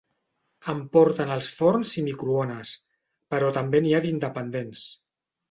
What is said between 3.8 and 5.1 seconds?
n'hi ha d'independents.